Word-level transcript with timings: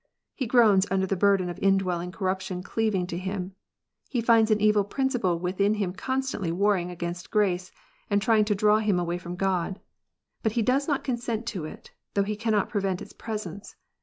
He 0.33 0.47
groans 0.47 0.87
under 0.89 1.05
the 1.05 1.15
burden 1.15 1.47
of 1.47 1.59
indwelling 1.59 2.11
corruption 2.11 2.63
cleaving 2.63 3.05
to 3.05 3.19
him. 3.19 3.53
He 4.09 4.19
finds 4.19 4.49
an 4.49 4.59
evil 4.59 4.83
principle 4.83 5.37
within 5.37 5.75
him 5.75 5.93
constantly 5.93 6.51
warring 6.51 6.89
against 6.89 7.29
grace, 7.29 7.71
and 8.09 8.19
trying 8.19 8.45
to 8.45 8.55
draw 8.55 8.79
him 8.79 8.97
away 8.99 9.19
from 9.19 9.35
God. 9.35 9.79
But 10.41 10.53
he 10.53 10.63
does 10.63 10.87
not 10.87 11.03
consent 11.03 11.45
to 11.49 11.65
it, 11.65 11.91
though 12.15 12.23
he 12.23 12.35
cannot 12.35 12.69
prevent 12.69 12.99
its 12.99 13.13
presence. 13.13 13.75